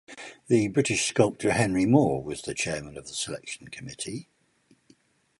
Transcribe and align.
The 0.47 0.67
British 0.67 1.05
sculptor 1.07 1.51
Henry 1.51 1.85
Moore 1.85 2.23
was 2.23 2.41
chairman 2.41 2.97
of 2.97 3.05
the 3.05 3.13
selection 3.13 3.67
committee. 3.67 4.29